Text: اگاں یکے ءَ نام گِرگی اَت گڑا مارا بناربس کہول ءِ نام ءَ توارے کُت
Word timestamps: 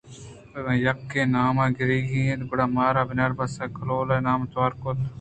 اگاں 0.57 0.75
یکے 0.85 1.21
ءَ 1.25 1.31
نام 1.35 1.57
گِرگی 1.77 2.21
اَت 2.31 2.41
گڑا 2.49 2.65
مارا 2.75 3.01
بناربس 3.09 3.53
کہول 3.75 4.07
ءِ 4.15 4.25
نام 4.27 4.39
ءَ 4.43 4.51
توارے 4.51 4.77
کُت 4.81 4.99